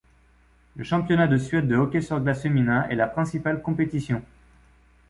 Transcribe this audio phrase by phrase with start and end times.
[0.77, 4.23] Le Championnat de Suède de hockey sur glace féminin est la principale compétition.